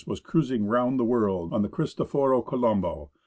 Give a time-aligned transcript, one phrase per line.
[0.07, 3.11] was cruising round the world on the Cristoforo Colombo.